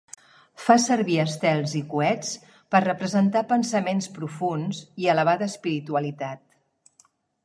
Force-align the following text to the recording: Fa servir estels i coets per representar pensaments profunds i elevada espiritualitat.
Fa 0.67 0.75
servir 0.83 1.17
estels 1.23 1.73
i 1.79 1.81
coets 1.91 2.31
per 2.75 2.81
representar 2.85 3.43
pensaments 3.51 4.09
profunds 4.15 4.79
i 5.05 5.11
elevada 5.15 5.51
espiritualitat. 5.55 6.43